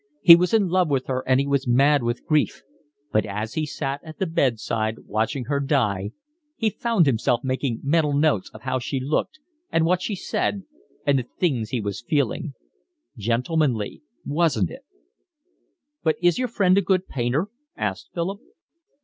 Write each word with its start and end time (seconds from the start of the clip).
He 0.23 0.35
was 0.35 0.51
in 0.51 0.67
love 0.67 0.89
with 0.89 1.05
her 1.05 1.23
and 1.27 1.39
he 1.39 1.45
was 1.45 1.67
mad 1.67 2.01
with 2.01 2.25
grief, 2.25 2.63
but 3.11 3.23
as 3.23 3.53
he 3.53 3.67
sat 3.67 4.01
at 4.03 4.17
the 4.17 4.25
bedside 4.25 4.97
watching 5.05 5.43
her 5.45 5.59
die 5.59 6.09
he 6.55 6.71
found 6.71 7.05
himself 7.05 7.43
making 7.43 7.81
mental 7.83 8.11
notes 8.11 8.49
of 8.51 8.63
how 8.63 8.79
she 8.79 8.99
looked 8.99 9.39
and 9.71 9.85
what 9.85 10.01
she 10.01 10.15
said 10.15 10.63
and 11.05 11.19
the 11.19 11.27
things 11.37 11.69
he 11.69 11.79
was 11.79 12.01
feeling. 12.01 12.55
Gentlemanly, 13.15 14.01
wasn't 14.25 14.71
it?" 14.71 14.81
"But 16.01 16.15
is 16.19 16.39
your 16.39 16.47
friend 16.47 16.79
a 16.79 16.81
good 16.81 17.07
painter?" 17.07 17.49
asked 17.77 18.09
Philip. 18.11 18.39